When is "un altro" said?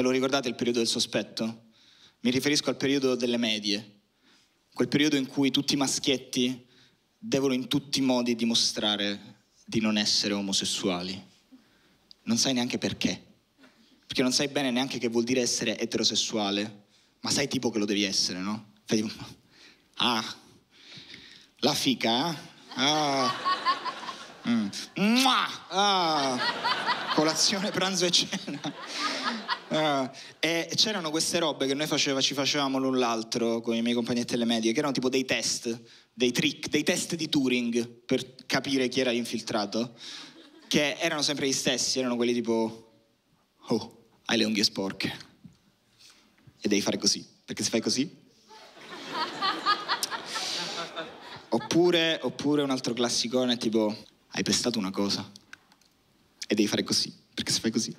52.62-52.94